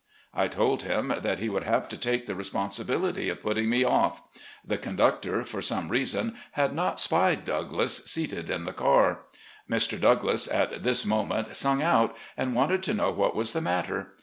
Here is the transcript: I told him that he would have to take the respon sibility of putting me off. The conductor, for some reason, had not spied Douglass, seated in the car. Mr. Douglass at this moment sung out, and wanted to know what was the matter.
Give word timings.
I 0.33 0.47
told 0.47 0.81
him 0.81 1.13
that 1.21 1.37
he 1.37 1.47
would 1.47 1.61
have 1.61 1.87
to 1.89 1.95
take 1.95 2.25
the 2.25 2.33
respon 2.33 2.69
sibility 2.69 3.31
of 3.31 3.43
putting 3.43 3.69
me 3.69 3.83
off. 3.83 4.23
The 4.65 4.79
conductor, 4.79 5.43
for 5.43 5.61
some 5.61 5.89
reason, 5.89 6.33
had 6.53 6.73
not 6.73 6.99
spied 6.99 7.43
Douglass, 7.45 8.03
seated 8.05 8.49
in 8.49 8.65
the 8.65 8.73
car. 8.73 9.19
Mr. 9.69 10.01
Douglass 10.01 10.47
at 10.47 10.81
this 10.81 11.05
moment 11.05 11.55
sung 11.55 11.83
out, 11.83 12.17
and 12.35 12.55
wanted 12.55 12.81
to 12.81 12.95
know 12.95 13.11
what 13.11 13.35
was 13.35 13.53
the 13.53 13.61
matter. 13.61 14.15